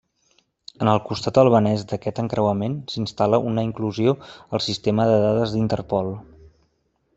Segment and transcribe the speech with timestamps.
[0.85, 4.17] En el costat albanès d'aquest encreuament, s'instal·la una inclusió
[4.57, 6.13] al sistema de dades d'Interpol.